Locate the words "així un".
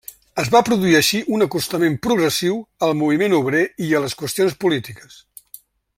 0.99-1.45